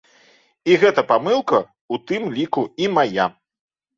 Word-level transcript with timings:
І 0.71 0.77
гэта 0.83 1.01
памылка 1.11 1.59
ў 1.59 1.95
тым 2.11 2.23
ліку 2.37 2.63
і 2.85 2.89
мая. 2.97 3.25